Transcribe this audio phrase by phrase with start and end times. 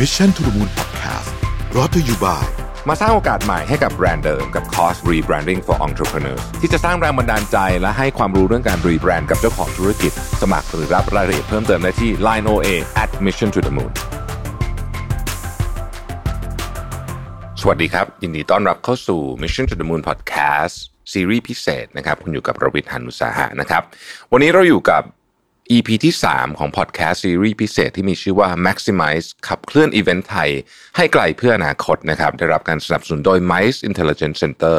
[0.00, 1.30] Mission to the Moon Podcast
[1.76, 2.46] รอ t ธออยู่บ่าย
[2.88, 10.12] มาสร้างโอกาสใหม่ให้กับแบรนด์เดิมกับคอร์ส Rebranding for Entrepreneurs ที่จะสร้างแรงบันดาลใจและให้ความรู้เรื่องการรีแบรนด์กับเจ้าของธุรกิจ
[10.42, 12.68] สมัครหรือรับรายละเอียดเพิ่มเติมได้ที่ Line OA
[13.02, 13.92] at Mission to the Moon
[17.60, 20.76] สวัสดีครับ ยินดีต้อนรับเข้าสู่ Mission to the Moon Podcast
[21.12, 23.82] ซีรีส์พิเศษนะครับ คุณอยู่กับรวิทย์หันุสาหะนะครับ
[24.32, 25.02] วันนี้เราอยู่กับ
[25.70, 30.50] EP ที่ 3 ของพอดแคสต์ซีรีส์พิเศษที่มีชื่อว่า Maximize ขับเคลื่อนอีเวนต์ไทย
[30.96, 34.78] ให้ไกลเพื่ออนาคตนะครับ ได้รับการสนับสนุนโดย MICE Intelligence Center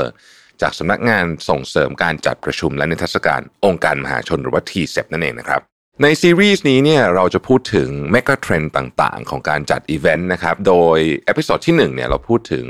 [0.61, 5.61] จากสำนักงานส่งเสริมการจัดประชุมและนิทรรศการองค์การมหาชนหรือว่า TCEP นั่นเองนะครับ
[6.03, 12.65] ในซีรีส์นี้เนี่ยเราจะพูดถึงเมกะเทรนด์ต่างๆ ของการจัดอีเวนต์นะครับ โดย episode ที่1เนี่ยเราพูดถึง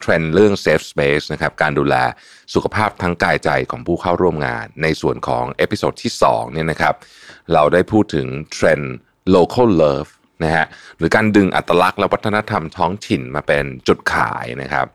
[0.00, 1.94] เทรนด์เรื่อง Safe Space นะครับการดูแล
[2.54, 6.94] สุขภาพทั้งกายใจของผู้เข้าร่วมงาน ในส่วนของ episode ที่2เนี่ยนะครับ
[7.52, 8.94] เราได้พูดถึงเทรนด์
[9.34, 10.10] local love
[10.44, 10.66] นะฮะ
[10.98, 14.86] หรือการดึงอัตลักษณ์และวัฒนธรรมท้องถิ่นมาเป็นจุดขายนะครับ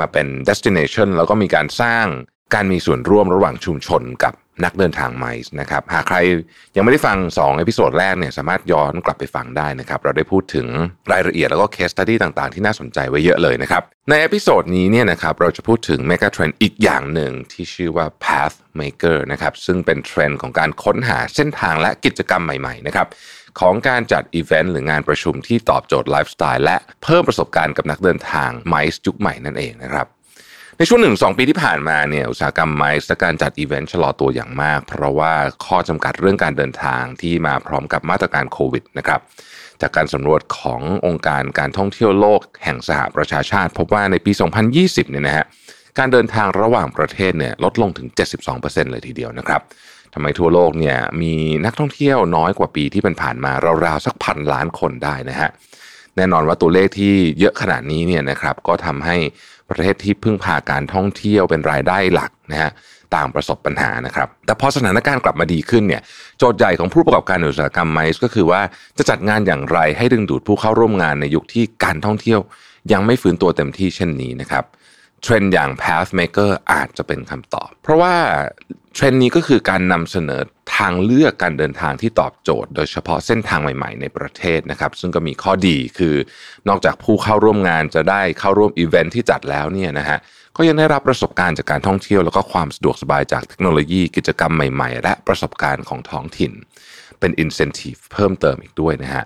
[0.00, 2.06] มาเป็น destination แล้วก็มีการสร้าง
[2.54, 6.18] การมีส่วนร่วมระหว่างชุมชนกับ นักเดินทางไมซ์นะครับหากใคร
[6.76, 10.66] ยังไม่ได้ฟัง2 episode แรกเนี่ยสามารถย้อนกลับไปฟังได้นะครับ เราได้พูดถึง
[11.12, 23.08] รายละเอียดแล้วก็ case study ต่างๆ ที่น่าสนใจไว้เยอะเลยนะครับ ใน episode นี้เนี่ยนะครับเราจะพูดถึง mega trend อีกอย่างหนึ่งที่ชื่อว่า path maker นะครับซึ่งเป็นเทรนด์ของการค้นหาเส้นทางและกิจกรรมใหม่ๆนะครับ
[23.60, 30.06] ของการจัดอีเวนต์หรืองานประชุมที่ตอบโจทย์ไลฟ์สไตล์และเพิ่มประสบการณ์กับนักเดินทางไมซ์ยุคใหม่นั่นเองนะครับ
[30.78, 35.32] ในช่วงหนึ่งสองปีที่ผ่านมาเนี่ยอุตสาหกรรมไมซ์และการจัดอีเวนต์ชะลอตัวอย่างมาก เพราะว่า
[35.66, 39.20] ข้อจำกัดเรื่องการเดินทางที่มาพร้อมกับมาตรการโควิดนะครับ
[39.80, 44.32] จากการสำรวจขององค์การการท่องเที่ยวโลกแห่งสหประชาชาติ พบว่าในปี
[44.72, 45.46] 2020 เนี่ยนะฮะ
[45.98, 48.08] การเดินทางระหว่างประเทศเนี่ยลดลงถึง
[48.50, 49.60] 72%เลยทีเดียวนะครับ
[50.14, 53.52] ทำไมทั่วโลกเนี่ยมีนักท่องเที่ยวน้อยกว่าปีที่เป็นผ่านมา
[53.84, 55.50] ราวๆสักพันล้านคนได้นะฮะ
[56.16, 59.16] แน่นอนว่าตัวเลขที่เยอะขนาดนี้เนี่ยนะครับก็ทำให้
[59.70, 62.70] ประเทศที่พึ่งพาการท่องเที่ยวเป็นรายได้หลักนะฮะ
[63.16, 66.02] ต่างประสบปัญหานะครับ แต่พอสถานการณ์กลับมาดีขึ้นเนี่ย
[66.38, 68.60] โจทย์ใหญ่ของผู้ประกอบการอุตสาหกรรมไมซ์ก็คือว่า
[68.98, 72.40] จะจัดงานอย่างไรให้ดึงดูดผู้เข้าร่วมงานในยุคที่การท่องเที่ยว
[72.92, 74.64] ยังไม่ฟื้นตัวเต็มที่เช่นนี้นะครับ
[75.22, 78.14] เทรนด์อย่าง Pathmaker อาจจะเป็นคำตอบ เพราะว่า
[78.94, 80.42] เทรนด์นี้ก็คือการนำเสนอ
[80.76, 86.14] ทางเลือกการเดินทางที่ตอบโจทย์ โดยเฉพาะเส้นทางใหม่ ๆ ในประเทศนะครับ ซึ่งก็มีข้อดีคือ
[86.68, 90.18] นอกจากผู้เข้าร่วมงานจะได้เข้าร่วมอีเวนท์ที่จัดแล้วเนี่ยนะฮะ
[90.56, 96.52] ก็ยังได้รับประสบการณ์จากการท่องเที่ยวแล้วก็ความสะดวกสบายจากเทคโนโลยีกิจกรรมใหม่ ๆ และประสบการณ์ของท้องถิ่น
[97.20, 99.24] เป็น incentive เพิ่มเติมอีกด้วยนะฮะ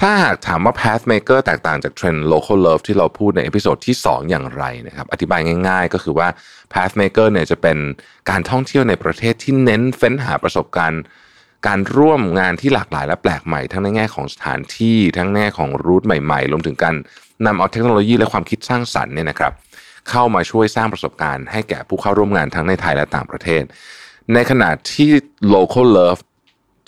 [0.00, 6.28] ถ้าหากถามว่า Pathmaker แตกต่างจากเทรนด์ local love ที่เราพูดใน episode ที่ 2 อย่างไรนะครับอธิบายง่ายๆ ก็คือว่า
[6.72, 7.78] Pathmaker เนี่ยจะเป็น
[8.30, 11.02] การท่องเที่ยวในประเทศที่เน้นเฟ้นหาประสบการณ์
[11.66, 16.94] การร่วมงานที่หลากหลายและแปลกใหม่ ทั้งในแง่ของสถานที่ทั้งแง่ของรูทใหม่ๆรวมถึงการ
[17.46, 19.52] นำเอาเทคโนโลยีและความคิดสร้างสรรค์เนี่ยนะครับ
[20.10, 23.62] เข้ามาช่วยสร้างประสบการณ์ให้แก่ผู้เข้าร่วมงานทั้งในไทยและต่างประเทศ
[24.34, 25.10] ในขณะที่
[25.54, 26.20] local love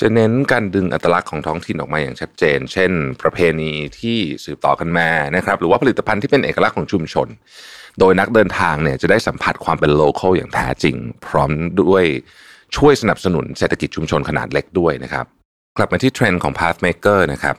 [0.00, 2.90] จะเน้นการดึงอัตลักษณ์ของท้องถิ่นออกมาอย่างชัดเจน เช่น
[3.22, 7.28] ประเพณีที่สืบต่อกันมานะครับ หรือว่าผลิตภัณฑ์ที่เป็นเอกลักษณ์ของชุมชน
[8.00, 11.50] โดยนักเดินทางเนี่ยจะได้สัมผัสความเป็น local อย่างแท้จริง พร้อม
[11.80, 12.04] ด้วย
[12.76, 15.26] ช่วยสนับสนุนเศรษฐกิจชุมชนขนาดเล็กด้วยนะครับ
[15.76, 17.56] กลับมาที่เทรนด์ของ Pathmaker นะครับ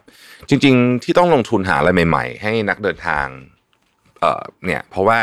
[0.50, 3.27] จริงๆ ที่ต้องลงทุนหาอะไรใหม่ ๆ ให้นักเดินทาง
[4.66, 5.19] เนี่ยเพราะว่า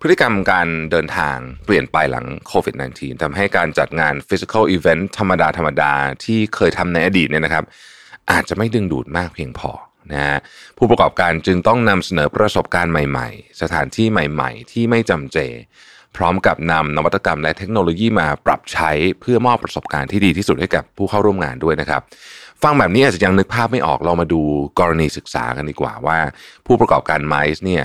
[0.00, 5.92] พฤติกรรมการเดินทางเปลี่ยนไปหลังโควิด -19 ทำให้การจัดงาน physical event ธรรมดาธรรมดา
[6.24, 7.64] ที่เคยทำในอดีตเนี่ยนะครับ
[8.30, 9.70] อาจจะไม่ดึงดูดมากเพียงพอ
[10.12, 10.38] นะฮะ
[10.78, 15.38] ผู้ประกอบการจึงต้องนำเสนอประสบการณ์ใหม่ๆ สถานที่ใหม่ๆ ที่ไม่จำเจ
[16.16, 18.90] พร้อมกับนำนวัตกรรมและเทคโนโลยีมาปรับใช้
[19.20, 22.02] เพื่อมอบประสบการณ์ที่ดีที่สุดให้กับผู้เข้าร่วมงานด้วยนะครับ
[22.64, 24.40] ฟังแบบนี้อาจจะยังนึกภาพไม่ออกเรามาดู
[24.80, 26.18] กรณีศึกษากันดีกว่าว่า
[26.66, 27.84] ผู้ประกอบการไมซ์เนี่ย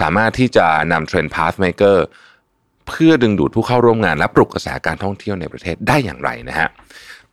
[0.00, 1.98] สามารถที่จะนำเทรนด์ Pathmaker
[2.88, 6.68] เพื่อดึงดูดผู้เข้าร่วมงานและปลุกกระแสการท่องเที่ยวในประเทศได้อย่างไรนะฮะ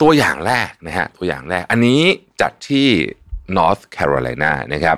[0.01, 2.01] ตัวอย่างแรกนะฮะตัวอย่างแรกอันนี้
[2.41, 2.87] จัดที่
[3.57, 4.97] North Carolina นะครับ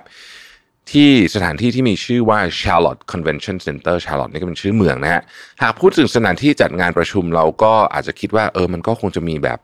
[0.91, 5.21] ที่สถานที่ที่มีชื่อว่า Charlotte Convention Center Charlotte นี่ก็เป็นชื่อเมืองนะฮะ
[5.61, 9.59] หากพูดถึงสถานที่จัดงานประชุมเราก็อาจจะคิดว่าเออมันก็คงจะมีแบบ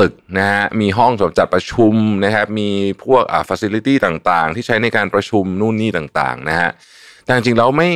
[0.00, 1.94] ตึกนะฮะมีห้องสำหรับจัดประชุม
[2.24, 2.68] นะครับมี
[3.04, 6.70] พวกอ่าฟัซิลิตี้ต่างๆ ที่ใช้ในการประชุมนู่นนี่ต่างๆนะฮะ
[7.24, 7.90] แต่จริงๆแล้วไม่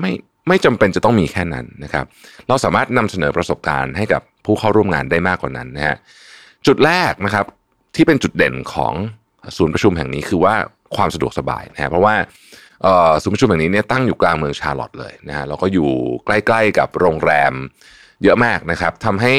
[0.00, 0.12] ไม่
[0.48, 2.04] ไม่จำเป็นจะต้องมีแค่นั้นนะครับ
[2.48, 5.96] เราสามารถนำเสนอประสบการณ์ให้กับผู้เข้าร่วมงานได้มากกว่านั้นนะฮะ
[6.66, 7.46] จุดแรกนะครับ
[7.96, 8.94] ที่เป็นจุดเด่นของ
[9.56, 10.54] ศูนย์ประชุมแห่งนี้คือว่า
[10.96, 12.14] ความสะดวกสบายนะฮะเพราะว่า
[13.22, 15.90] ศูนย์ประชุมแห่งนี้เนี่ยตั้งอยู่กลางเมืองชาร์ลอตต์เลยนะฮะแล้วก็อยู่
[16.24, 17.52] ใกล้ๆกับโรงแรม
[18.22, 19.34] เยอะมากนะครับทำให้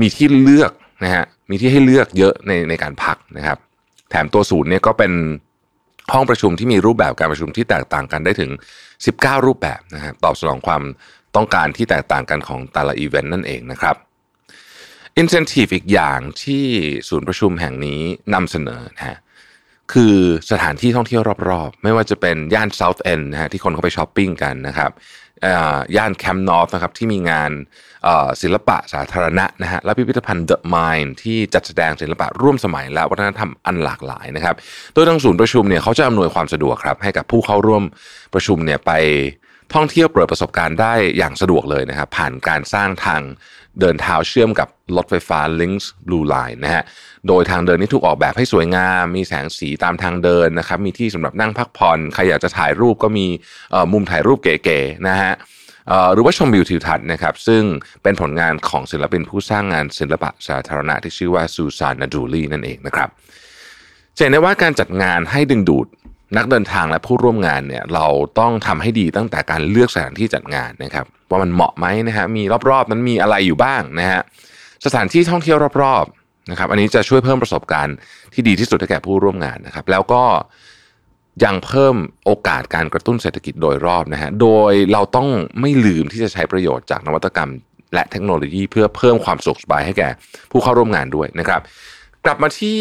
[0.00, 0.72] มีที่เลือก
[1.04, 3.58] นะฮะมีที่ให้เลือกเยอะในในการพักนะครับ
[4.10, 5.12] แถมตัวศูนย์เนี่ยก็เป็น
[6.12, 8.50] ห้องประชุมที่มีรูปแบบการประชุมที่แตกต่างกันได้ถึง
[8.98, 10.82] 19 รูปแบบนะฮะตอบสนองความ
[11.36, 13.96] ต้องการที่แตกต่างกันของแต่ละอีเวนต์นั่นเองนะครับ
[15.20, 16.64] incentive อีกอย่างที่
[17.08, 18.00] ศูนย์ประชุมแห่งนี้
[18.34, 19.18] นำเสนอนะฮะ
[19.92, 20.16] คือ
[20.50, 24.90] สถานที่ท่องเที่ยวรอบๆ ไม่ว่าจะเป็นย่าน South End นะฮะที่คนเขาไปช้อปปิ้งกันนะครับ
[25.96, 27.50] ย่าน Camp North นะครับที่มีงาน
[28.42, 34.54] ศิลปะสาธารณะนะฮะและพิพิธภัณฑ์ The Mint ที่จัดแสดงศิลปะร่วมสมัยและวัฒนธรรมอันหลากหลายนะครับ
[34.94, 37.82] โดยทางศูนย์ประชุมเนี่ยเขาจะอำนวยความสะดวกครับให้กับผู้เข้าร่วม
[38.34, 38.92] ประชุมเนี่ยไป
[39.74, 43.22] ท่องเที่ยวเปิดประสบการณ์ได้อย่างสะดวกเลยนะครับผ่านการสร้างทาง
[43.80, 46.84] เดินเท้าเชื่อมกับรถไฟฟ้า Links Blue Line นะฮะ
[47.28, 53.26] โดยทางเดินนี้ถูกออกแบบให้สวยงาม มีแสงสีตามทางเดินนะครับ มีที่สำหรับนั่งพักผ่อน ใครอยากจะถ่ายรูปก็มี
[53.92, 55.32] มุมถ่ายรูปเก๋ๆนะฮะ
[56.12, 57.62] หรือว่าชมวิวทิวทัศน์นะครับ ซึ่ง
[58.02, 63.08] เป็นผลงานของศิลปินผู้สร้างงานศิลปะสาธารณะที่ชื่อว่าซูซานนาดูลีนั่นเองนะครับ
[64.16, 65.86] จะเห็นได้ว่าการจัดงานให้ดึงดูด
[66.36, 68.06] นักเดินทางและผู้ร่วมงานเนี่ยเรา
[68.38, 74.20] ต้องทำให้ดีตั้งแต่การเลือกสถานที่จัดงานนะครับ ว่ามันเหมาะไหมนะฮะมีรอบๆนั้นมีอะไรอยู่บ้างนะฮะ
[74.86, 77.96] สถานที่ท่องเที่ยวรอบๆนะครับ อันนี้จะช่วยเพิ่มประสบการณ์
[78.32, 80.22] ที่ดีที่สุดให้แก่ผู้ร่วมงานนะครับ แล้วก็
[81.44, 85.28] ยังเพิ่มโอกาสการกระตุ้นเศรษฐกิจโดยรอบนะฮะโดยเราต้อง
[85.60, 87.50] ไม่ลืมที่จะใช้ประโยชน์จากนวัตกรรม
[87.94, 90.08] และเทคโนโลยีเพื่อเพิ่มความสุขสบายให้แก่
[90.50, 91.60] ผู้เข้าร่วมงานด้วยนะครับ
[92.24, 92.78] กลับมาที่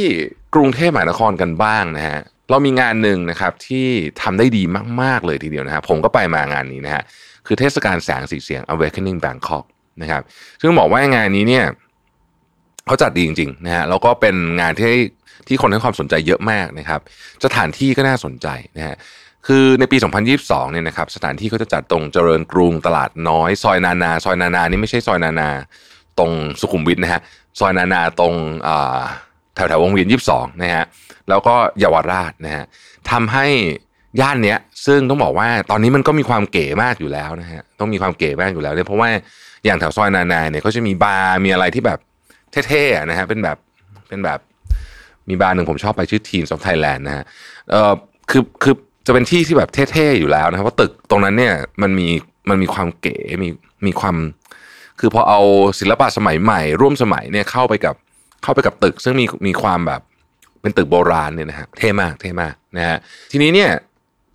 [0.56, 2.19] กรุงเทพมหานครกันบ้างนะฮะ
[2.50, 3.88] เรามีงานหนึ่งนะครับที่
[4.22, 4.63] ทำได้ดี
[5.01, 7.04] มาก ๆ เลยทีเดียวนะครับผมก็ไปมางานนี้นะฮะ
[7.46, 9.66] คือเทศกาลแสงสีเสียง Awakening Bangkok
[10.01, 10.22] นะครับ
[10.62, 11.66] ซึ่งบอกว่างานนี้เนี่ย
[12.88, 14.94] เขาจัดดีจริงๆนะฮะแล้วก็เป็นงานที่
[15.48, 17.01] ที่คนให้ความสนใจเยอะมากนะครับ
[17.46, 18.48] สถานที่ก็น่าสนใจ
[18.78, 18.95] นะฮะ
[19.48, 19.98] คือในปี
[20.36, 25.50] 2022 เนี่ยนะครับสถานที่เขาจะจัดตรงเจริญกรุงตลาดน้อย ซอยนานา ซอยนานานี่ไม่ใช่ซอยนานา
[26.19, 26.31] ตรง
[26.62, 27.22] สุขุมวิทนะฮะ
[27.60, 28.34] ซอยนานาตรง
[28.66, 30.85] แถวแถววงเวียนยี่สิบสองนะฮะ
[31.29, 32.65] แล้วก็เยาวราชนะฮะ
[33.11, 33.47] ทำให้
[34.21, 39.09] ย่านเนี้ยซึ่งต้องบอกว่าตอนนี้มันก็มีความเก๋มากอยู่แล้วนะฮะต้องมีความเก๋มากอยู่แล้วเนี่ยเพราะว่า
[39.65, 42.00] อย่างแถวซอยนานาเนี่ยเขาจะมีบาร์มีอะไรที่แบบ
[42.67, 43.57] เท่ๆนะฮะเป็นแบบ
[44.09, 44.39] เป็นแบบ
[45.29, 47.23] มีบาร์หนึ่งผมชอบไปชื่อ Teams of Thailand นะฮะ
[47.69, 47.94] เออ
[48.31, 48.75] คือคือ
[49.07, 52.07] จะเป็นที่ที่แบบเท่ๆอยู่แล้วนะครับเพราะตึกตรงนั้นเนี่ยมันมี
[52.50, 53.50] มันมีความเก๋มี
[53.85, 54.15] มีความ
[55.00, 55.41] คือพอเอา
[55.79, 57.95] ศิลปะสมัยใหม่ ร่วมสมัยเนี่ยเข้าไปกับ
[58.44, 60.01] เข้าไปกับตึก ซึ่งมีมีความแบบ
[60.62, 62.97] เป็นตึกโบราณเนี่ยนะฮะเท่มากเท่มากนะฮะ
[63.31, 63.71] ทีนี้เนี่ย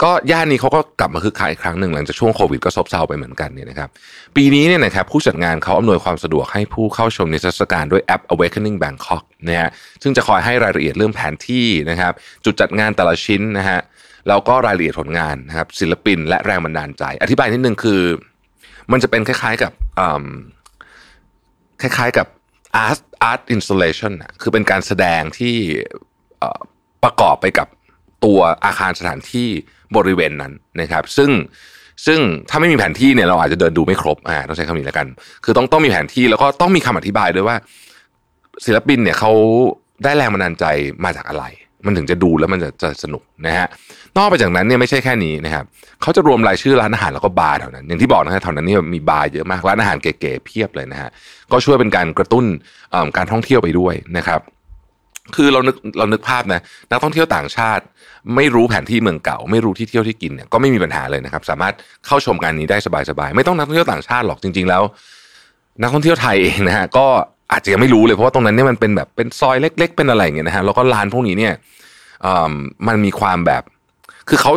[0.02, 3.88] ก็ย่านนี้เขาก็กลับมาคึกคักอีกครั้งหนึ่งหลังจากช่วงโควิดก็ซบเซาไปเหมือนกันเนี่ยนะครับ
[4.36, 9.70] ปีนี้เนี่ยนะครับผู้จัดงานเขาอำนวยความสะดวกให้ผู้เข้าชมนิทรรศการด้วยแอป Awakening Bangkok นะฮะ
[10.02, 12.12] ซึ่งจะคอยให้รายละเอียดเรื่องแผนที่นะครับ
[12.44, 13.80] จุดจัดงานแต่ละชิ้นนะฮะ
[14.28, 18.00] แล้วก็รายละเอียดผลงานนะครับศิลปินและแรงบันดาลใจ อธิบายนิดนึงคือ
[18.92, 19.72] มันจะเป็นคล้ายๆกับ
[21.80, 22.26] คล้ายๆกับ
[22.86, 23.00] art
[23.30, 24.12] art installation
[24.42, 25.54] คือเป็นการแสดงที่
[27.04, 27.68] ประกอบไปกับ
[28.24, 29.48] ตัวอาคารสถานที่
[29.96, 31.30] บริเวณนั้นนะครับ ซึ่ง
[32.06, 35.06] ซึ่งถ้าไม่มีแผนที่เนี่ยเราอาจจะเดินดูไม่ครบอ่าต้องใช้คำนี้แล้วกัน
[35.44, 37.56] คือต้องต้องมีแผนที่แล้วก็ต้องมีคำอธิบายด้วยว่า
[38.64, 39.32] ศิลปินเนี่ยเขา
[40.04, 40.64] ได้แรงบันดาลใจ
[41.04, 41.44] มาจากอะไร
[41.86, 43.66] มันถึงจะดูแล้วมันจะจะสนุกนะฮะ
[44.16, 45.64] นอกไปจากนั้นเนี่ยไม่ใช่แค่นี้นะครับ
[46.02, 51.10] เขาจะรวมรายชื่อร้านอาหารแล้วก็บาร์แถวนั้น อย่างที่บอกนะฮะแถวนั้นนี่มีบาร์เยอะมากร้านอาหารเก๋ๆเพียบเลยนะฮะ
[51.52, 52.44] ก็ช่วยเป็นการกระตุ้น
[53.16, 54.40] การท่องเที่ยวไปด้วยนะครับ
[55.36, 56.60] คือเรานึกเรานึกภาพนะ
[56.90, 57.84] นักท่องเที่ยวต่างชาติ
[58.36, 61.74] ไม่รู้แผนที่เมืองเก่า ไม่รู้ที่เที่ยวที่กินเนี่ยก็ไม่มีปัญหาเลยนะครับ สามารถ
[62.06, 62.78] เข้าชมงานนี้ได้
[63.10, 64.82] สบายๆไม่ต้องนักท่องเที่ยวต่างชาติหรอกจริง ๆ แล้ว
[65.82, 67.06] นักท่องเที่ยวไทยเองนะฮะก็
[67.52, 71.52] อาจจะยังไม่รู้เลยเพราะว่าตรงนั้นเนี่ยมันเป็นแบบเป็นซอยเล็ก ๆ เป็นอะไรอย่างเงี้ยนะฮะแล้วก็ร้านพวกนี้เนี่ย
[72.86, 73.62] มันมีความแบบ
[74.28, 74.52] คือเขา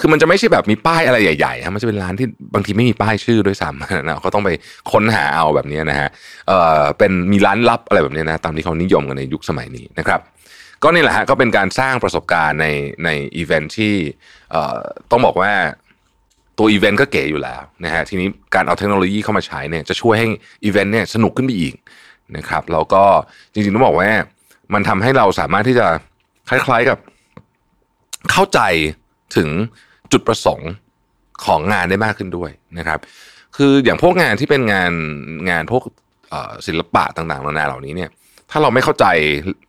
[0.00, 4.50] คือมันจะไม่ใช่แบบมีป้ายอะไรใหญ่ๆฮะมันจะเป็นร้านที่บางทีไม่มีป้ายชื่อด้วยซ้ำนะเขาต้องไป
[4.92, 6.08] ค้นหาเอาแบบนี้นะฮะ
[6.48, 10.20] เออเป็นมีร้านลับอะไรแบบนี้นะตามที่เขานิยมกันในยุคสมัยนี้นะครับ
[10.82, 12.66] ก็นี่แหละฮะก็เป็นการสร้างประสบการณ์ใน
[13.04, 13.94] ในอีเวนท์ที่
[14.50, 14.78] เอ่อ
[15.10, 15.52] ต้องบอกว่า
[16.58, 20.28] ตัวอีเวนต์ก็เก๋อยู่แล้วนะฮะทีนี้การเอาเทคโนโลยีเข้ามาใช้เนี่ยจะช่วยให้
[20.64, 21.74] อีเวนต์เนี่ยสนุกขึ้นไปอีก
[22.36, 23.04] นะครับแล้วก็
[23.52, 24.10] จริงๆต้องบอกว่า
[24.74, 25.86] มันทำให้เราสามารถที่จะ
[26.48, 26.98] คล้ายๆกับ
[28.30, 28.60] เข้าใจ
[29.36, 29.48] ถึง
[30.12, 30.70] จุดประสงค์
[31.44, 32.98] ของงานได้มากขึ้นด้วยนะครับ
[33.56, 34.92] คืออย่างพวกงานที่เป็นงาน
[35.50, 35.82] งานพวก
[36.66, 38.10] ศิลปะต่างๆนานาเหล่านี้เนี่ย
[38.50, 39.06] ถ้าเราไม่เข้าใจ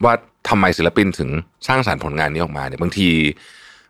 [0.04, 0.14] ว่า
[0.50, 1.30] ทำไมศิลปินถึง
[1.68, 3.10] สร้างสารรค์ผลงานนี้ออกมาเนี่ยบางที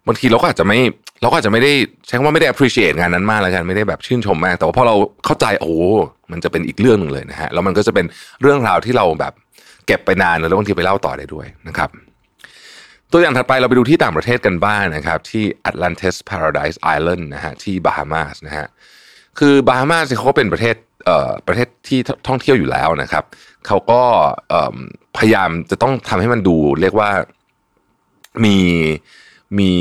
[0.08, 0.80] บางทีเราก็อาจจะไม่
[1.22, 1.72] เราก็อาจจะไม่ได้
[2.08, 5.76] ใช้คำว่าไม่ได้ appreciate งานนั้นมากแล้วกันไม่ได้แบบชื่นชมมาก แต่ว่าพอเราเข้าใจโอ้
[6.32, 8.06] มันจะเป็นอีกเรื่องหนึ่งเลยนะฮะแล้วมันก็จะเป็น
[8.42, 9.34] เรื่องราวที่เราแบบ
[9.88, 11.90] เก็บไปนานแล้วบางทีไปเล่าต่อได้ด้วยนะครับ
[13.12, 18.68] ตัวอย่างถัดไปเราไปดูที่ต่างประเทศกันบ้างนนะครับ ที่ Atlantis Paradise Island นะฮะที่บาฮามาสนะฮะ
[19.40, 23.24] คือบาฮามาสเขาก็เป็นประเทศเอ่อประเทศที่ท่องเที่ยวอยู่แล้วนะครับ
[23.68, 24.02] เขาก็
[25.18, 27.10] พยายามจะต้องทำให้มันดูเรียกว่า
[28.46, 28.58] มี
[29.60, 29.72] มี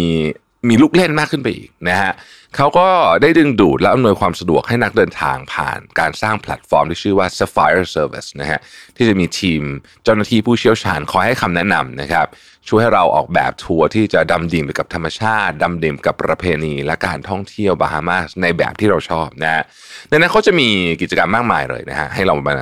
[0.69, 2.13] มีลูกเล่นมากขึ้นไปอีกนะฮะ
[2.57, 2.89] เขาก็
[3.23, 8.61] ได้ดึงดูดและอำนวยความสะดวกให้นักเดินทางผ่านการสร้างแพลตฟอร์มที่ชื่อว่า Sapphire Service นะฮะ
[8.97, 9.63] ที่จะมีทีม
[10.05, 12.27] เจ้าหน้าที่ผู้เชี่ยวชาญคอยให้คำแนะนำนะครับ
[12.69, 19.63] ช่วยให้เราออกแบบทัวร์ที่จะดำดิ่งไปกับธรรมชาติดำดิ่งกับประเพณี และการท่องเที่ยวบาฮามาสในแบบที่เราชอบนะฮะ
[20.09, 20.69] ในนั้นเขาจะมี
[21.03, 22.55] กิจกรรมมากมายเลยนะฮะให้เรามา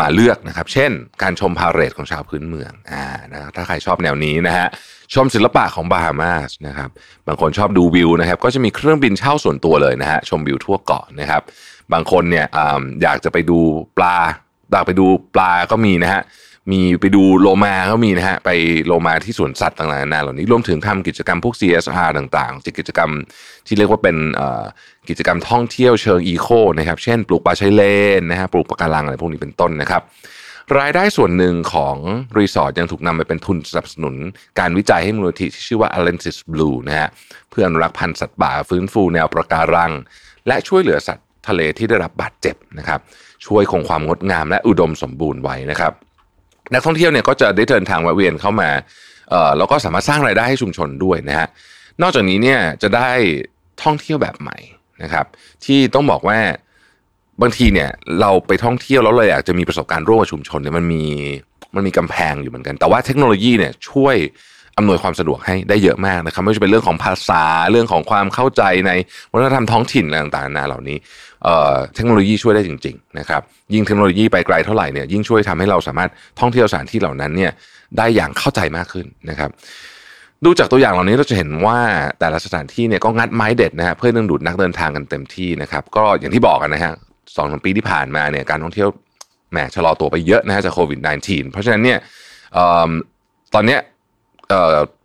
[0.00, 0.90] มาเลือกนะครับ เช่น
[1.22, 4.66] การชมพาเหรดของชาวพื้นเมืองอ่านะถ้าใครชอบแนวนี้นะฮะ
[5.14, 6.90] ชมศิลปะของบาฮามาสนะครับ
[7.26, 11.42] บางคนชอบดูวิวนะครับ ก็จะมีเครื่องบินเช่าส่วนตัวเลยนะฮะชมวิวทั่วเกาะนะครับ
[11.92, 12.58] บางคนเนี่ยอ
[13.02, 13.58] อยากจะไปดู
[13.98, 14.16] ปลา
[14.70, 16.22] อยากไปดูปลาก็มีนะฮะ
[16.70, 18.50] มีไปดูโลมาก็มีนะฮะไป
[18.86, 23.10] โลมาที่สวนสัตว์ต่างๆนานาเหล่านี้รวมถึงทำกิจกรรมพวก CSR ต่างๆกิจกรรม
[23.66, 24.16] ที่เรียกว่าเป็น
[25.08, 27.82] กิจกรรมท่องเที่ยวเชิงอีโคนะครับเช่น ปลูกปลาชายเล
[28.18, 30.02] นนะฮะปลูกปะการังอะไรพวกนี้เป็นต้นนะครับ
[30.78, 31.96] รายได้ส่วนหนึ่งของ
[32.38, 34.16] รีสอร์ทยังถูกนำไปเป็นทุนสนับสนุน
[34.58, 37.08] การวิจัยให้มูลนิธิที่ชื่อว่า Atlantis Blue นะฮะ
[37.50, 39.92] เพื่ออนุรักษ์พันธุ์สัตว์ป่าฟื้นฟูแนวปะการัง
[40.46, 43.00] และช่วยเหลือสัตว์ทะเลที่ได้รับบาดเจ็บนะครับ
[43.46, 45.92] ช่วยคงความงดงามและอุดมสมบูรณ์ไว้นะครับ
[46.74, 48.70] นักท่องเที่ยวเนี่ยก็จะได้เดินทางแวะเวียนเข้ามา
[49.30, 51.48] เอ่อแล้วก็สามารถสร้างรายได้ให้ชุมชนด้วยนะฮะ
[52.02, 53.10] นอกจากนี้เนี่ยจะได้
[53.82, 54.56] ท่องเที่ยวแบบใหม่
[55.02, 55.26] นะครับ
[55.64, 56.38] ที่ต้องบอกว่า
[57.42, 57.90] บางทีเนี่ย
[58.20, 61.04] เราไปท่องเที่ยวแล้วเราอยากจะมีประสบการณ์ร่วมกับชุมชนเนี่ยมันมี
[61.74, 64.16] มันมีกำแพงอยู่เหมือนกัน แต่ว่าเทคโนโลยีเนี่ยช่วย
[64.78, 68.92] อำนวยความสะดวกให้ได้เยอะมากนะครับไม่ว่าจะเป็นเรื่องของภาษาเรื่องของความเข้าใจใน
[69.32, 70.96] วัฒนธรรมท้องถิ่นอะไรต่างๆนานาเหล่านี้
[71.94, 73.42] เทคโนโลยีช่วยได้จริงๆนะครับ
[73.74, 77.52] ยิ่งเทคโนโลยีไปไกลเท่าไหร่เนี่ยยิ่งช่วยทำให้เราสามารถท่องเที่ยวสถานที่เหล่านั้นเนี่ย
[77.98, 79.50] ได้อย่างเข้าใจมากขึ้นนะครับ
[80.44, 81.78] ดูจากตัวอย่างเหล่านี้เราจะเห็นว่า
[82.18, 86.94] แต่ละสถานที่เนี่ยก็งัดไม้เด็ดนะฮะเพื่อดึงดูดนักเดินทางกันเต็มที่นะครับก็อย่างที่บอกกันนะฮะ
[87.36, 88.88] สองสปีที่ผ่านมาเนี่ยการท่องเที่ยว
[89.52, 91.98] แหมชะลอตัวไปเยอะนะฮะจากโควิด -19 เพราะฉะนั้นเนี่ย
[93.54, 93.80] ตอนเนี้ย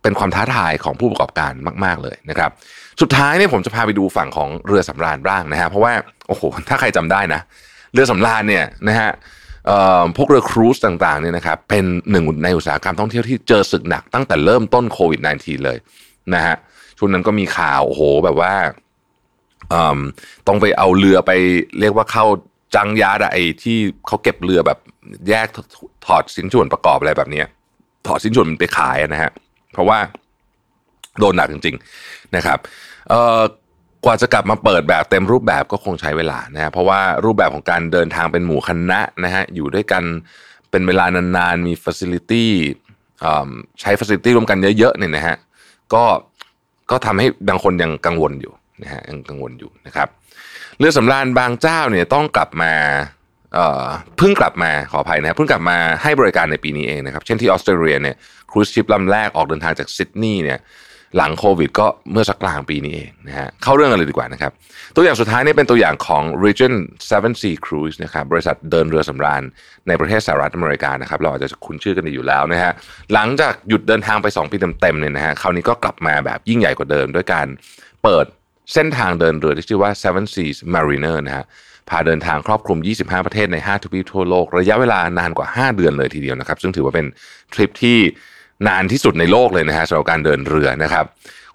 [0.02, 1.52] เป็นความท้าทายของผู้ประกอบการ
[1.84, 2.50] มาก ๆเลยนะครับ
[3.00, 5.92] สุดท้ายเนี่ยผมจะพาไปดูฝั่งของเรือสำราญบ้างนะฮะเพราะว่า
[6.28, 7.40] โอ้โหถ้าใครจำได้นะ
[7.92, 9.10] เรือสำราญเนี่ยนะฮะ
[10.16, 15.78] พวกเรือครูซต่างๆเนี่ยนะครับเป็นหนึ่งในอุตสาหกรรมท่องเที่ยวที่เจอศึกหนักตั้งแต่เริ่มต้นโควิด -19 เลย
[16.34, 16.56] นะฮะ
[16.98, 18.54] ช่วงนั้นก็มีข่าวโอ้โหแบบว่า
[20.46, 21.32] ต้องไปเอาเรือไป
[21.80, 22.26] เรียกว่าเข้า
[22.76, 24.78] จังยาดไอที่เขาเก็บเรือแบบ
[25.28, 25.46] แยก
[26.06, 27.42] ถอดสินส่วนประกอบอะไรแบบนี้
[28.06, 29.30] ถอดสินส่วนมันไปขายนะฮะ
[29.72, 29.98] เพราะว่า
[31.20, 32.58] โดนหนักจริง ๆนะครับ
[34.04, 40.02] กว่าจะกลับมาเปิดแบบเต็มรูปแบบก็คงใช้เวลานะฮะเพราะว่ารูปแบบของการเดินทางเป็นหมู่คณะนะฮะอยู่ด้วยกัน
[40.70, 42.52] เป็นเวลานานๆ มี facility
[43.80, 45.36] ใช้ facility ร่วมกันเยอะๆเนี่ยนะฮะ
[45.94, 46.04] ก็
[46.90, 50.08] ก็ทำให้บางคนยังกังวลอยู่นะฮะยังกังวลอยู่นะครับ
[50.78, 52.72] เรือสำราญบางเจ้าเนี่ยต้องกลับมา
[54.16, 58.16] เพิ่งกลับมาขออภัยนะเพิ่งกลับมาให้บริการในปีนี้เองนะครับ เช่นที่ออสเตรเลียเนี่ย
[58.50, 60.58] ครูซชิพลำแรกออกเดินทางจากซิดนีย์เนี่ย
[61.16, 64.52] หลังโควิด ก็เมื่อสักกลางปีนี้เองนะฮะเข้าเรื่องกันเลยดีกว่านะครับ
[64.94, 66.74] ตัวอย่างสุดท้ายนี่เป็นตัวอย่างของ Region
[67.08, 69.42] 7 Sea Cruise นะครับบริษัทเดินเรือสำราญ
[69.88, 72.72] ในประเทศสหรัฐอเมริกานะครับเราอาจจะคุ้นชื่อกันดีอยู่แล้วนะฮะ
[73.12, 77.46] หลังจากหยุดเดินทางไป 2 ปีเต็มๆเนี่ยนะฮะคราวนี้ก็กลับมาแบบยิ่งใหญ่กว่าเดิม ด้วยการ
[78.02, 78.26] เปิด
[78.74, 81.44] เส้นทางเดินเรือที่ชื่อว่า Seven Seas Mariner นะฮะ
[81.88, 87.06] พาเดินทางครอบคลุม 25 ประเทศใน5ทวีปทั่วโลก ระยะเวลานานกว่า 5 เดือนเลยทีเดียวนะครับ ซึ่งถือว่าเป็น
[87.54, 87.98] ทริปที่
[88.66, 91.04] นานที่สุดในโลกเลยนะฮะสำหรับการเดินเรือนะครับ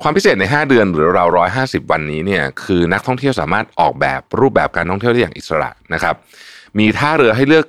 [0.01, 1.25] ความพิเศษใน 5 เดือนหรือเรา
[1.59, 6.15] 150วันนี้เนี่ยคือนักท่องเที่ยวสามารถออกแบบรูปแบบการท่องเที่ยวได้อย่างอิสระนะครับ
[6.79, 7.65] มีท่าเรือให้เลือก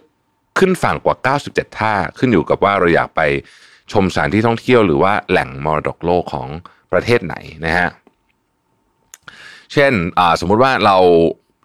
[0.58, 3.20] ขึ้นฝั่งกว่า 97 ท่าขึ้นอยู่กับว่าเราอยากไป
[3.92, 6.48] ชมสถานที่ท่องเที่ยวหรือว่าแหล่งมรดกโลกของ
[6.92, 7.34] ประเทศไหน
[7.66, 7.88] นะฮะ
[9.72, 9.92] เช่น
[10.40, 10.96] สมมุติว่าเรา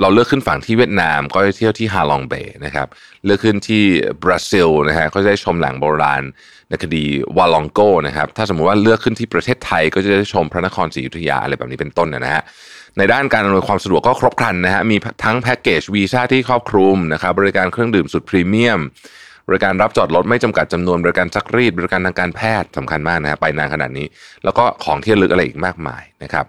[0.01, 2.87] เราเลือกขึ้นฝั่งที่เวียดนามก็จะเที่ยวที่ฮาลองเบย์นะครับ
[3.25, 3.83] เลือกขึ้นที่
[4.23, 6.23] บราซิลนะฮะก็จะได้ชมแหล่งโบราณ
[6.69, 7.03] ในคดี
[7.37, 12.43] วาลองโกนะครับถ้าสมมุติว่าเลือกขึ้นที่ประเทศไทยก็จะได้ชมพระนครศรีอยุธยาอะไรแบบนี้เป็นต้นนะฮะ
[12.97, 18.79] ในด้านการอำนวยความสะดวกก็ครบครันนะฮะมีทั้งแพ็กเกจวีซ่าที่ครอบคลุมนะครับบริการเครื่องดื่มสุดพรีเมียม
[19.47, 24.07] บริการรับจอดรถไม่จำกัดจำนวนบริการซักรีดบริการทางการแพทย์สำคัญมากนะฮะไปนานขนาดนี้
[24.43, 26.45] แล้วก็ของที่ลึกอะไรอีกมากมายนะครับ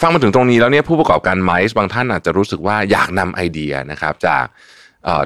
[0.00, 4.44] ฟังมาถึงตรงนี้แล้วเนี่ยผู้ประกอบการไมซ์บางท่านอาจจะรู้สึกว่าอยากนำไอเดียนะครับจาก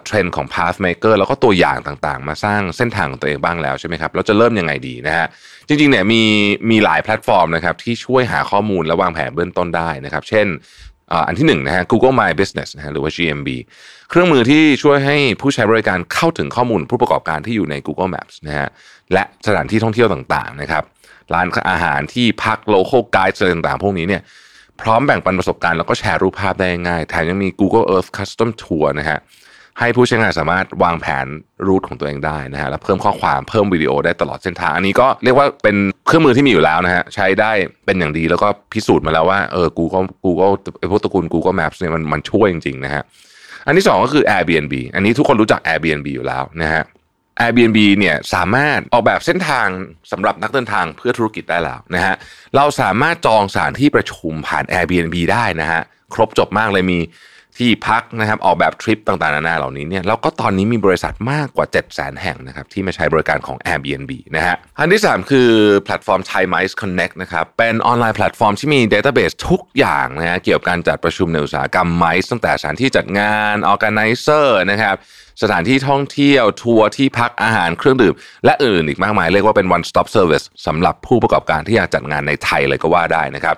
[0.05, 5.27] เทรนด์ของ Pathmaker แล้วก็ตัวอย่างต่างๆ มาสร้างเส้นทางของตัวเองบ้างแล้วใช่ไหมครับเราจะเริ่มยังไงดีนะฮะ
[5.69, 6.23] จริงๆเนี่ยมี
[6.71, 10.47] มีหลายแพลตฟอร์มนะครับที่ช่วยหาข้อมูลและวางแผนเบื้องต้นได้นะครับ เช่น
[11.27, 13.49] อันที่หนึ่งนะฮะ Google My Business นะฮะหรือว่า GMB
[14.11, 18.69] เครื่องมือที่ช่วยให้ผู้ใช้บริการเข้าถึงข้อมูลผู้ประกอบการที่อยู่ใน Google Maps นะฮะ
[19.13, 20.85] และสถานที่ท่องเที่ยวต่างๆนะครับ
[21.35, 24.23] ร้านอาหารที่พัก local guide อะไรต่างๆ พวกนี้เนี่ย
[24.81, 29.19] พร้อมแบ่งปันประสบการณ์แล้วก็แชร์รูปภาพได้ง่ายแถมยังมี Google Earth Custom Tour นะฮะ
[29.81, 31.27] ให้ผู้ใช้งานสามารถวางแผน
[31.67, 37.53] รูทของตัวเองได้นะฮะแล้วเพิ่มข้อความเพิ่มวิดีโอได้ตลอดเส้นทาง อันนี้ก็เรียกว่าเป็นเครื่องมือที่มีอยู่แล้วนะฮะใช้ได้
[37.87, 43.03] เป็นอย่างดีแล้วก็พิสูจน์มาแล้วว่าเออ Google Google ไอพวกตระกูล Google Maps เนี่ยมันมันช่วยจริงๆนะฮะ
[43.67, 46.83] อันที่สองก็คือ Airbnb อันนี้ทุกคนรู้จัก Airbnb อยู่แล้วนะฮะ
[47.41, 49.67] Airbnb เนี่ยสามารถออกแบบเส้นทาง
[50.13, 52.15] สำหรับนักเดินทางเพื่อธุรกิจได้แล้วนะฮะ
[52.57, 55.81] เราสามารถจองสถานที่ประชุมผ่าน Airbnb ได้นะฮะ
[56.15, 56.99] ครบจบมากเลยมี
[57.59, 65.51] ที่พักนะครับออกแบบทริปต่างๆนานาเหล่านี้เนี่ยแล้วก็ตอนนี้มีบริษัทมากกว่า 7 0 0 0 0แห่งนะครับที่มาใช้บริการของ Airbnb นะฮะอันที่ 3 คือ
[65.85, 74.97] แพลตฟอร์ม Thai Mice Connect นะครับเป็นออนไลน์แพลตฟอร์มที่มี database ทุกอย่างนะฮะเกี่ยวกับการจัดประชุมในอุตสาหกรรมไมซ์ตั้งแต่สถานที่จัดงาน Organizer นะครับ
[75.43, 83.57] สถานที่ท่องเที่ยวทัวร์ที่พักอาหารเครื่องดื่ม และอื่นอีกมากมายเรียกว่าเป็น one stop service สำหรับผู้ประกอบการที่อยากจัดงานในไทยเลยก็ว่าได้นะครับ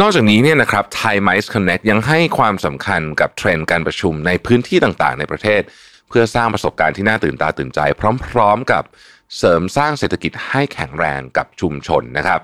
[0.00, 5.62] นอกจากนี้เนี่ยนะครับ Thai Mice Connect ยังให้ความสำคัญกับเทรนด์การประชุมในพื้นที่ต่างๆ ในประเทศ
[6.08, 7.80] เพื่อสร้างประสบการณ์ที่น่าตื่นตาตื่นใจ
[8.30, 8.84] พร้อมๆกับ
[9.38, 12.40] เสริมสร้างเศรษฐกิจให้แข็งแรงกับชุมชนนะครับ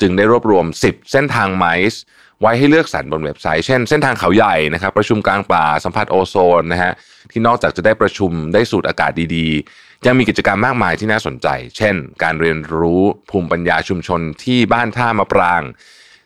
[0.00, 2.02] จึงได้รวบรวม 10 เส้นทางไมซ์
[2.40, 6.92] ไว้ให้เลือกสรรบนเว็บไซต์ เช่นเส้นทางเขาใหญ่นะครับ ประชุมกลางป่าสัมผัสโอโซนนะฮะ
[7.30, 15.62] ที่นอกจากจะได้ประชุมได้สูดอากาศดีๆ ยังมีกิจกรรมมากมายที่น่าสนใจ เช่น การเรียนรู้ภูมิปัญญาชุมชนที่บ้านท่ามะปราง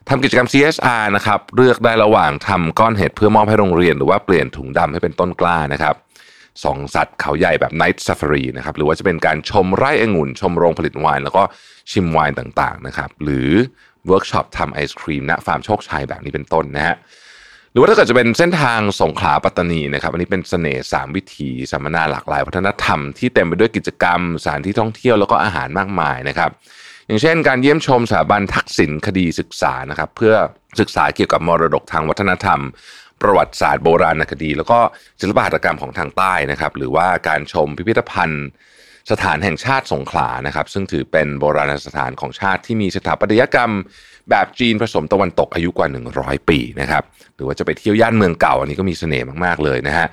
[0.09, 5.95] ทำกิจกรรม CSR นะครับเลือกได้ระหว่างทำก้อนเห็ดเพื่อมอบให้โรงเรียน หรือว่าเปลี่ยนถุงดำให้เป็นต้นกล้านะครับ
[6.65, 11.43] ส่องสัตว์เขาใหญ่แบบ Night Safari นะครับหรือว่าจะเป็นการชมไร่องุ่น ชมโรงผลิตไวน์แล้วก็
[11.91, 13.51] ชิมไวน์ต่างๆนะครับหรือ
[14.07, 16.97] เวิร์กช็อปทำไอศครีมณฟาร์มโชคชัยแบบนี้เป็นต้นนะฮะ
[17.73, 26.51] หรือว่าถ้าเกิดจะเป็นเส้นทางสงขลาปัตตานีนะครับอันนี้เป็นเสน่ห์สามวิถีสัมมนาหลากหลาย วัฒนธรรมที่เต็มไปด้วยกิจกรรมสถานที่ท่องเที่ยวแล้วก็อาหารมากมายนะครับ
[27.11, 30.35] อย่างเช่น การเยี่ยมชมสถาบันทักษิณคดีศึกษานะครับเพื่อ
[30.81, 32.61] ศึกษาเกี่ยวกับมรดกทางวัฒนธรรม
[33.23, 34.79] ประวัติศาสตร์โบราณคดี แล้วก็
[35.21, 38.47] ศิลปหัตถกรรมของทางใต้นะครับหรือว่าการชมพิพิธภัณฑ์
[39.11, 43.71] สถานแห่งชาติสงขลานะครับ ซึ่งถือเป็นโบราณสถานของชาติที่มีสถาปัตยกรรม
[44.31, 45.89] แบบจีนผสมตะวันตกอายุกว่า
[46.19, 47.03] 100 ปีนะครับ
[47.35, 50.09] หรือว่าจะไปเที่ยวย่านเมืองเก่าอันนี้ก็มีเสน่ห์มาก ๆ เลยนะฮะ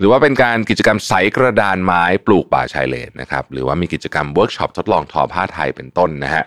[0.00, 6.44] หรือว่าเป็นการกิจกรรมไสกระดานไม้ปลูกป่าชายเลนนะครับหรือว่ามีกิจกรรมเวิร์กช็อปทดลองทอผ้าไทยเป็นต้นนะฮะ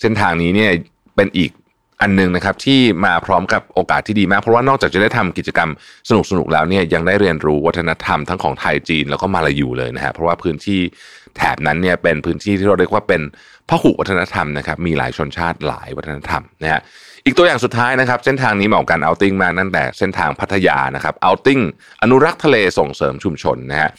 [0.00, 0.70] เส้นทางนี้เนี่ย
[1.16, 1.50] เป็นอีก
[2.00, 5.70] อันหนึงนะครับที่มาพร้อมกับโอกาสที่ดีมาก เพราะว่านอกจากจะได้ทำกิจกรรม
[6.08, 10.80] สนุกๆแล้วเนี่ยยังได้เรียนรู้วัฒนธรรมทั้งของไทยจีนแล้วก็มาลายูเลยนะฮะเพราะว่าพื้นที่
[11.36, 13.22] แถบนั้นเนี่ยเป็นพื้นที่ที่เราเรียกว่าเป็น
[13.68, 16.80] พหุวัฒนธรรมนะครับมีหลายชนชาติหลายวัฒนธรรมนะฮะ
[17.28, 21.60] อีกตัวอย่างสุดท้ายนะครับเส้นทางนี้เหมาะกันเอาติ้งมากนั่นแต่เส้นทางพัทยานะครับเอาติ้ง
[22.02, 23.90] อนุรักษ์ทะเลส่งเสริมชุมชนนะฮะ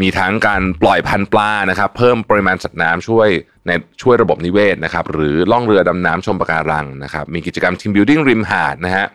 [0.00, 3.28] มีทั้งการปล่อยพันธุ์ปลานะครับ เพิ่มปริมาณสัตว์น้ำช่วย
[3.66, 3.70] ใน
[4.02, 9.06] ช่วยระบบนิเวศนะครับ หรือล่องเรือดำน้ำชมปะการังนะครับ มีกิจกรรม team building ริมหาดนะฮะ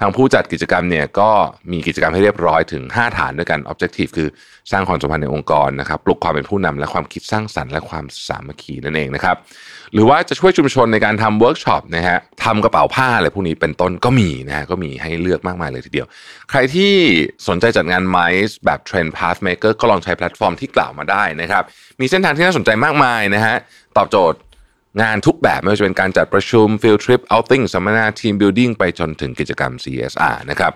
[0.00, 1.30] ทางผู้จัดกิจกรรมเนี่ยก็
[1.72, 4.28] มีกิจกรรมให้เรียบร้อยถึง 5 ฐานด้วยกัน Objective คือ
[4.72, 9.36] สร้างความสัมพันธ์ในองค์กรนะครับปลุกความเป็นผู้นำและความคิดสร้างสรรค์และความสามัคคีนั่นเองนะครับ
[9.92, 16.06] หรือว่าจะช่วยชุมชนในการทำเวิร์กช็อปนะฮะทำกระเป๋าผ้าอะไรพวกนี้เป็นต้นก็มีนะฮะก็มีให้เลือกมากมายเลยทีเดียว
[16.50, 16.92] ใครที่
[17.48, 21.62] สนใจจัดงานไมซ์แบบ Trend Pathmaker ก็ลองใช้แพลตฟอร์มที่กล่าวมาได้นะครับ
[22.00, 23.56] มีเส้นทางที่น่าสนใจมากมายนะฮะ
[23.96, 24.38] ตอบโจทย์
[25.02, 30.72] งานทุกแบบไม่ว่าจะเป็นการจัดประชุม field trip outing สัมมนา team building ไปจนถึงกิจกรรม CSR นะครับ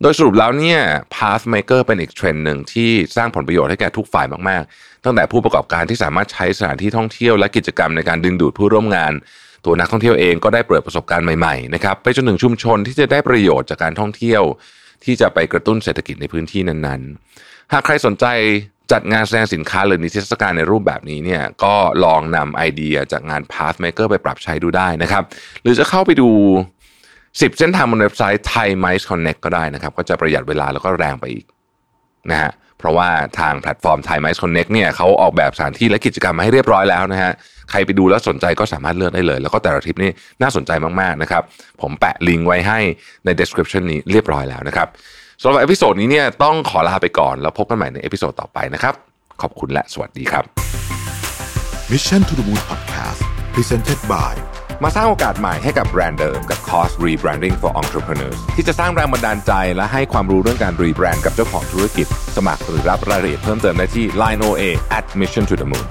[0.00, 0.80] โดยสรุปแล้วเนี่ย
[1.14, 9.12] Pathmaker เป็นอีกเทรนด์หนึ่งที่สร้างผลประโยชน์ให้แก่ทุกฝ่ายมากๆ ตั้งแต่ผู้ประกอบการที่สามารถใช้สถานที่ท่องเที่ยวและกิจกรรมในการดึงดูดผู้ร่วมงาน
[9.64, 14.42] ตัวนักท่องเที่ยวเองก็ได้เปิดประสบการณ์ใหม่ๆนะครับไปจนถึงชุมชนที่จะได้ประโยชน์จากการท่องเที่ยว
[15.04, 18.26] ที่จะไปกระตุ้นเศรษฐกิจในพื้นที่นั้นๆ หากใครสนใจ
[18.92, 25.22] จัดงานแสดงสินค้าหรือนิทรรศการในรูปแบบนี้เนี่ยก็ลองนำไอเดียจากงาน Pathmaker ไปปรับใช้ดูได้นะครับ
[25.62, 26.30] หรือจะเข้าไปดู
[26.98, 31.44] 10 เส้นทางบนเว็บไซต์ Thai Mice Connect ก็ได้นะครับ ก็จะประหยัดเวลาแล้วก็แรงไปอีก
[32.30, 33.08] นะฮะเพราะว่า
[33.40, 37.32] ทางแพลตฟอร์ม Thai Mice Connect เนี่ยเขาออกแบบสถานที่และกิจกรรมมาให้เรียบร้อยแล้วนะฮะ
[37.70, 40.10] ใครไปดูแล้วสนใจก็สามารถเลือกได้เลย แล้วก็แต่ละทริปนี่
[40.42, 40.70] น่าสนใจ
[41.00, 41.42] มากๆนะครับ
[41.82, 42.78] ผมแปะลิงก์ไว้ให้
[43.24, 44.88] ใน description นี้เรียบร้อยแล้วนะครับ
[45.42, 48.94] สำหรับ episode นี้เนี่ยต้องขอลาไปก่อน แล้วพบกันใหม่ใน episode ต่อไปนะครับ
[49.42, 50.44] ขอบคุณและสวัสดีครับ
[51.92, 53.20] Mission to the Moon Podcast
[53.54, 54.34] Presented by
[54.82, 64.62] มาสร้างโอกาสใหม่ให้กับแบรนด์เดิมกับ Cost Rebranding for Entrepreneurs ที่จะสร้างแรงบันดาลใจและให้ความรู้เรื่องการรีแบรนด์กับเจ้าของธุรกิจ สมัครหรือรับรายละเอียดเพิ่มเติมได้ที่ Line OA
[64.98, 65.86] at Mission to the Moon